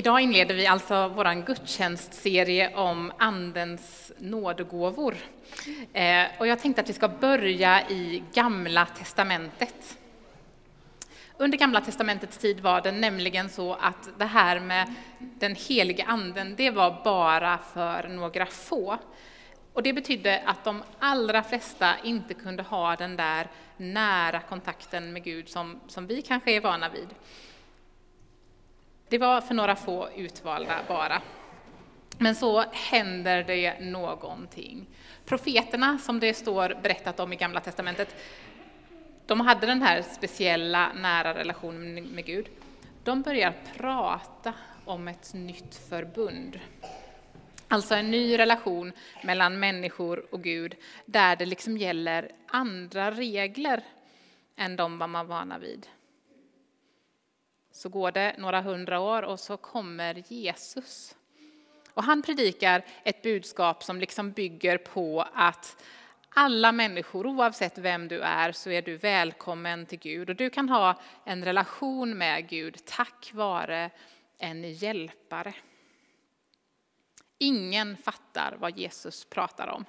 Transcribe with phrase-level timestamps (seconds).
[0.00, 5.14] Idag inleder vi alltså vår gudstjänstserie om Andens nådegåvor.
[5.92, 9.98] Eh, och jag tänkte att vi ska börja i Gamla testamentet.
[11.36, 16.54] Under Gamla testamentets tid var det nämligen så att det här med den helige anden,
[16.56, 18.98] det var bara för några få.
[19.72, 25.24] Och det betydde att de allra flesta inte kunde ha den där nära kontakten med
[25.24, 27.08] Gud som, som vi kanske är vana vid.
[29.10, 31.22] Det var för några få utvalda bara.
[32.18, 34.86] Men så händer det någonting.
[35.24, 38.16] Profeterna, som det står berättat om i Gamla testamentet,
[39.26, 42.48] de hade den här speciella nära relationen med Gud.
[43.04, 46.60] De börjar prata om ett nytt förbund.
[47.68, 48.92] Alltså en ny relation
[49.24, 50.74] mellan människor och Gud,
[51.06, 53.82] där det liksom gäller andra regler
[54.56, 55.86] än de man var vana vid.
[57.80, 61.16] Så går det några hundra år och så kommer Jesus.
[61.94, 65.82] Och han predikar ett budskap som liksom bygger på att
[66.28, 70.30] alla människor, oavsett vem du är, så är du välkommen till Gud.
[70.30, 73.90] Och du kan ha en relation med Gud tack vare
[74.38, 75.54] en hjälpare.
[77.38, 79.84] Ingen fattar vad Jesus pratar om.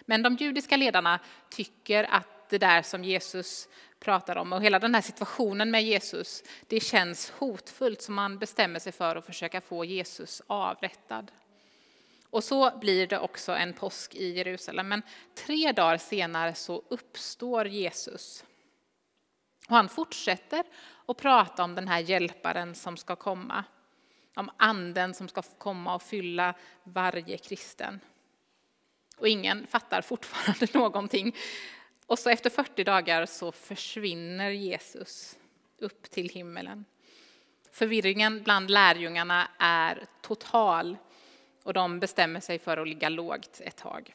[0.00, 3.68] Men de judiska ledarna tycker att det där som Jesus
[4.04, 8.78] pratar om och hela den här situationen med Jesus, det känns hotfullt så man bestämmer
[8.78, 11.32] sig för att försöka få Jesus avrättad.
[12.30, 14.88] Och så blir det också en påsk i Jerusalem.
[14.88, 15.02] Men
[15.34, 18.44] tre dagar senare så uppstår Jesus.
[19.68, 20.64] Och han fortsätter
[21.06, 23.64] att prata om den här hjälparen som ska komma.
[24.36, 28.00] Om anden som ska komma och fylla varje kristen.
[29.16, 31.36] Och ingen fattar fortfarande någonting.
[32.06, 35.38] Och så efter 40 dagar så försvinner Jesus
[35.78, 36.84] upp till himmelen.
[37.72, 40.96] Förvirringen bland lärjungarna är total
[41.62, 44.14] och de bestämmer sig för att ligga lågt ett tag.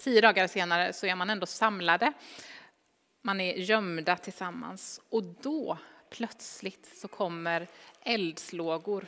[0.00, 2.12] Tio dagar senare så är man ändå samlade.
[3.22, 5.78] Man är gömda tillsammans och då
[6.10, 7.66] plötsligt så kommer
[8.02, 9.06] eldslågor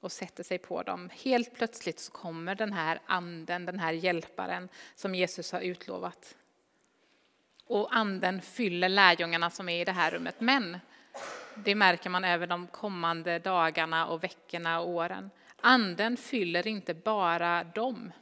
[0.00, 1.10] och sätter sig på dem.
[1.24, 6.36] Helt plötsligt så kommer den här anden, den här hjälparen som Jesus har utlovat.
[7.64, 10.40] Och anden fyller lärjungarna som är i det här rummet.
[10.40, 10.78] Men
[11.54, 15.30] det märker man även de kommande dagarna och veckorna och åren.
[15.60, 18.12] Anden fyller inte bara dem.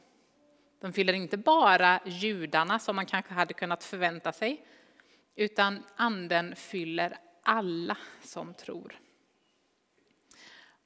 [0.79, 4.65] De fyller inte bara judarna som man kanske hade kunnat förvänta sig,
[5.35, 8.99] utan anden fyller alla som tror.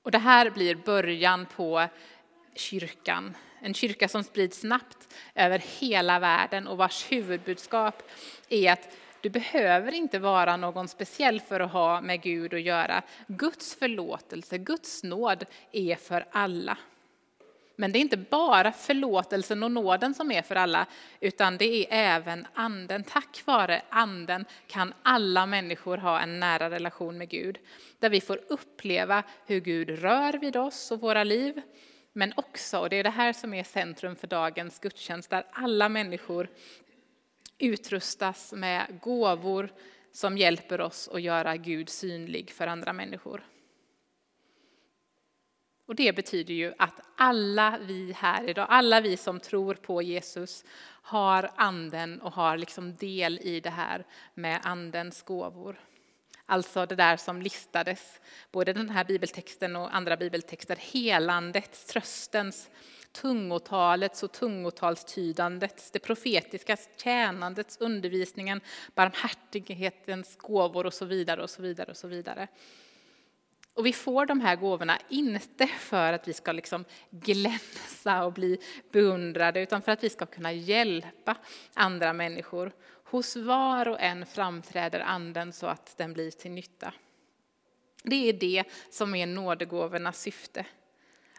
[0.04, 1.88] Och det här blir början på
[2.56, 3.38] kyrkan.
[3.62, 8.04] En kyrka som sprids snabbt över hela världen och vars huvudbudskap
[8.50, 13.02] är att du behöver inte vara någon speciell för att ha med Gud att göra.
[13.28, 16.78] Guds förlåtelse, Guds nåd är för alla.
[17.82, 20.86] Men det är inte bara förlåtelsen och nåden som är för alla,
[21.20, 23.04] utan det är även anden.
[23.04, 27.60] Tack vare anden kan alla människor ha en nära relation med Gud,
[28.00, 31.62] där vi får uppleva hur Gud rör vid oss och våra liv,
[32.14, 35.90] men också, och det är det här som är centrum för dagens gudstjänst, där alla
[35.90, 36.50] människor
[37.58, 39.74] utrustas med gåvor
[40.12, 43.44] som hjälper oss att göra Gud synlig för andra människor.
[45.92, 50.64] Och det betyder ju att alla vi här idag, alla vi som tror på Jesus,
[51.02, 55.80] har anden och har liksom del i det här med andens gåvor.
[56.46, 58.22] Alltså det där som listades,
[58.52, 62.70] både den här bibeltexten och andra bibeltexter, helandets, tröstens,
[63.12, 68.62] tungotalets och tungotalstydandets, det profetiska tjänandets, undervisningen,
[68.96, 72.44] barmhärtighetens gåvor och så vidare och så vidare och så vidare.
[72.44, 72.81] Och
[73.84, 78.58] vi får de här gåvorna inte för att vi ska liksom glänsa och bli
[78.92, 81.36] beundrade, utan för att vi ska kunna hjälpa
[81.74, 82.72] andra människor.
[83.04, 86.94] Hos var och en framträder anden så att den blir till nytta.
[88.04, 90.66] Det är det som är nådegåvornas syfte.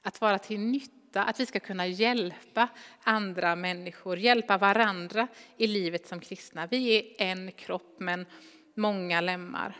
[0.03, 2.69] Att vara till nytta, att vi ska kunna hjälpa
[3.03, 6.67] andra människor, hjälpa varandra i livet som kristna.
[6.67, 8.27] Vi är en kropp men
[8.75, 9.77] många lemmar.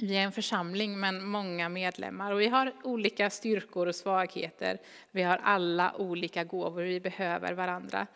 [0.00, 4.78] Vi är en församling med många medlemmar och vi har olika styrkor och svagheter.
[5.10, 8.06] Vi har alla olika gåvor, vi behöver varandra.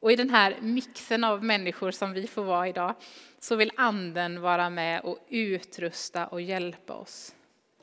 [0.00, 2.94] Och i den här mixen av människor som vi får vara idag
[3.38, 7.34] så vill anden vara med och utrusta och hjälpa oss.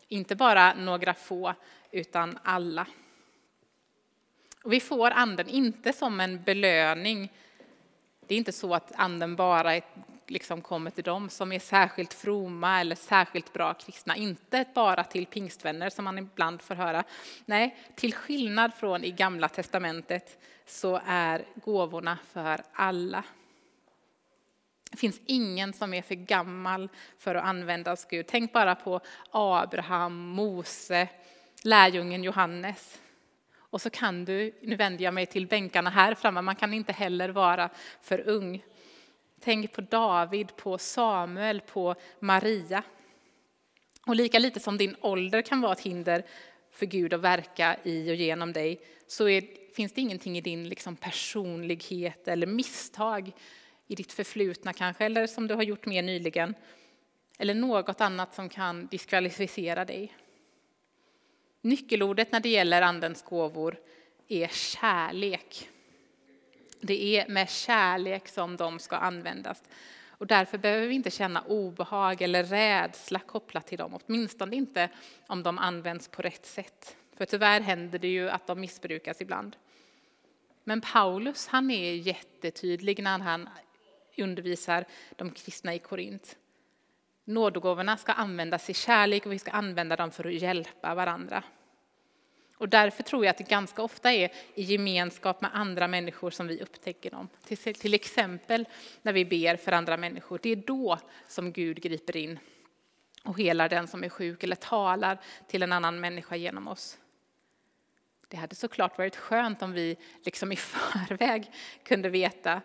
[0.07, 1.53] Inte bara några få,
[1.91, 2.87] utan alla.
[4.63, 7.31] Och vi får anden inte som en belöning.
[8.27, 9.83] Det är inte så att anden bara är
[10.27, 14.15] liksom kommer till dem som är särskilt fromma eller särskilt bra kristna.
[14.15, 17.03] Inte bara till pingstvänner som man ibland får höra.
[17.45, 23.23] Nej, till skillnad från i Gamla testamentet så är gåvorna för alla.
[24.91, 28.25] Det finns ingen som är för gammal för att användas Gud.
[28.27, 29.01] Tänk bara på
[29.31, 31.07] Abraham, Mose,
[31.63, 33.01] lärjungen Johannes.
[33.57, 36.93] Och så kan du, nu vänder jag mig till bänkarna här framme, man kan inte
[36.93, 37.69] heller vara
[38.01, 38.63] för ung.
[39.45, 42.83] Tänk på David, på Samuel, på Maria.
[44.05, 46.25] Och lika lite som din ålder kan vara ett hinder
[46.71, 50.69] för Gud att verka i och genom dig, så är, finns det ingenting i din
[50.69, 53.31] liksom personlighet eller misstag
[53.87, 56.55] i ditt förflutna kanske, eller som du har gjort mer nyligen,
[57.37, 60.13] eller något annat som kan diskvalificera dig.
[61.61, 63.77] Nyckelordet när det gäller Andens gåvor
[64.27, 65.69] är kärlek.
[66.85, 69.63] Det är med kärlek som de ska användas.
[70.09, 74.89] Och därför behöver vi inte känna obehag eller rädsla kopplat till dem, åtminstone inte
[75.27, 76.95] om de används på rätt sätt.
[77.17, 79.55] För tyvärr händer det ju att de missbrukas ibland.
[80.63, 83.49] Men Paulus han är jättetydlig när han
[84.17, 84.85] undervisar
[85.15, 86.37] de kristna i Korint.
[87.23, 91.43] Nådegåvorna ska användas i kärlek och vi ska använda dem för att hjälpa varandra.
[92.57, 96.47] Och därför tror jag att det ganska ofta är i gemenskap med andra människor som
[96.47, 97.29] vi upptäcker dem.
[97.43, 98.67] Till, till exempel
[99.01, 100.39] när vi ber för andra människor.
[100.43, 102.39] Det är då som Gud griper in
[103.23, 106.97] och helar den som är sjuk eller talar till en annan människa genom oss.
[108.27, 111.51] Det hade såklart varit skönt om vi liksom i förväg
[111.83, 112.61] kunde veta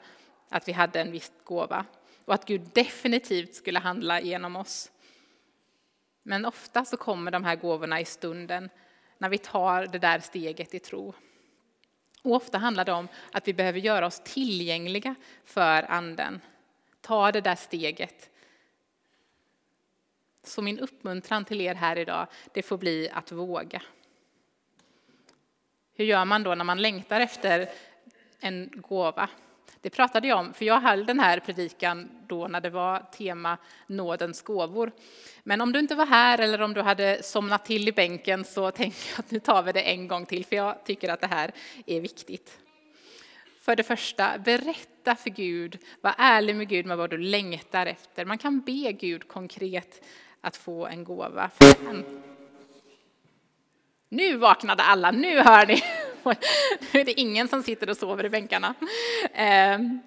[0.48, 1.84] att vi hade en viss gåva
[2.24, 4.90] och att Gud definitivt skulle handla genom oss.
[6.22, 8.70] Men ofta så kommer de här gåvorna i stunden
[9.20, 11.14] när vi tar det där steget i tro.
[12.22, 15.14] Och ofta handlar det om att vi behöver göra oss tillgängliga
[15.44, 16.40] för anden.
[17.00, 18.30] Ta det där steget.
[20.42, 23.82] Så min uppmuntran till er här idag, det får bli att våga.
[25.94, 27.72] Hur gör man då när man längtar efter
[28.38, 29.28] en gåva?
[29.82, 33.58] Det pratade jag om, för jag höll den här predikan då när det var tema
[33.86, 34.92] nådens gåvor.
[35.42, 38.70] Men om du inte var här eller om du hade somnat till i bänken så
[38.70, 41.26] tänker jag att nu tar vi det en gång till, för jag tycker att det
[41.26, 41.52] här
[41.86, 42.58] är viktigt.
[43.60, 48.24] För det första, berätta för Gud, var ärlig med Gud med vad du längtar efter.
[48.24, 50.04] Man kan be Gud konkret
[50.40, 51.50] att få en gåva.
[54.08, 55.82] Nu vaknade alla, nu hör ni!
[56.92, 58.74] nu är det ingen som sitter och sover i bänkarna.
[59.34, 60.00] Ehm,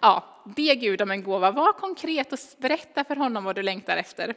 [0.00, 3.96] ja, be Gud om en gåva, var konkret och berätta för honom vad du längtar
[3.96, 4.34] efter.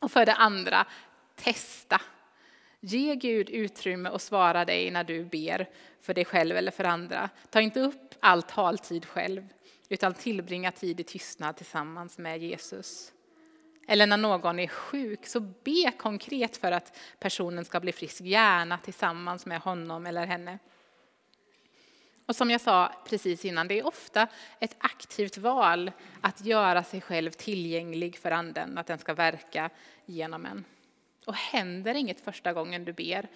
[0.00, 0.86] Och för det andra,
[1.34, 2.00] testa.
[2.80, 5.68] Ge Gud utrymme och svara dig när du ber
[6.00, 7.30] för dig själv eller för andra.
[7.50, 9.48] Ta inte upp all taltid själv,
[9.88, 13.12] utan tillbringa tid i tystnad tillsammans med Jesus.
[13.86, 18.78] Eller när någon är sjuk, så be konkret för att personen ska bli frisk, gärna
[18.78, 20.58] tillsammans med honom eller henne.
[22.26, 24.28] Och som jag sa precis innan, det är ofta
[24.60, 29.70] ett aktivt val att göra sig själv tillgänglig för anden, att den ska verka
[30.06, 30.64] genom en.
[31.26, 33.28] Och händer inget första gången du ber,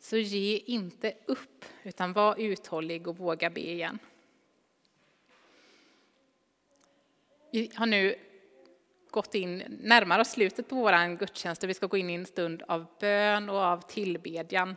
[0.00, 3.98] så ge inte upp, utan var uthållig och våga be igen.
[7.52, 8.14] Vi har nu
[9.16, 12.62] gått in närmare slutet på vår gudstjänst där vi ska gå in i en stund
[12.68, 14.76] av bön och av tillbedjan.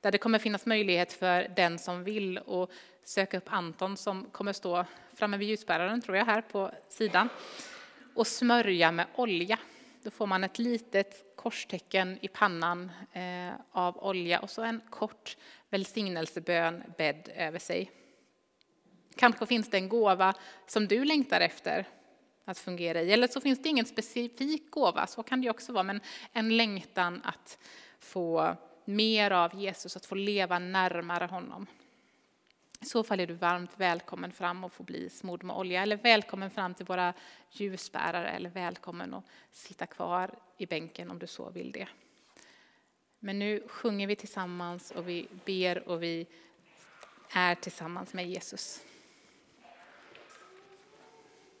[0.00, 2.70] Där det kommer finnas möjlighet för den som vill att
[3.04, 7.28] söka upp Anton som kommer stå framme vid ljusbäraren, tror jag, här på sidan.
[8.14, 9.58] Och smörja med olja.
[10.02, 15.36] Då får man ett litet korstecken i pannan eh, av olja och så en kort
[15.70, 17.90] välsignelsebön bädd över sig.
[19.16, 20.34] Kanske finns det en gåva
[20.66, 21.86] som du längtar efter
[22.46, 23.12] att fungera i.
[23.12, 26.00] Eller så finns det ingen specifik gåva, så kan det också vara, men
[26.32, 27.58] en längtan att
[28.00, 31.66] få mer av Jesus, att få leva närmare honom.
[32.80, 35.96] I så fall är du varmt välkommen fram och få bli smord med olja, eller
[35.96, 37.14] välkommen fram till våra
[37.50, 41.88] ljusbärare, eller välkommen att sitta kvar i bänken om du så vill det.
[43.18, 46.26] Men nu sjunger vi tillsammans och vi ber och vi
[47.30, 48.80] är tillsammans med Jesus.